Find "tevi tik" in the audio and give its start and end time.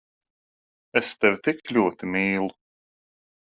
1.19-1.71